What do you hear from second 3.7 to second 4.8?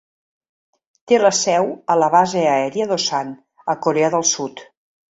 a Corea del Sud.